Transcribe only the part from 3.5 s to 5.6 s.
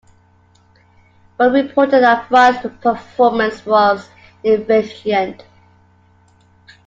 was "inefficient".